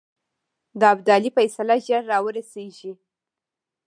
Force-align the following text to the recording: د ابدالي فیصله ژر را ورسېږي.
د 0.79 0.81
ابدالي 0.93 1.29
فیصله 1.37 1.75
ژر 1.85 2.03
را 2.11 2.17
ورسېږي. 2.25 2.91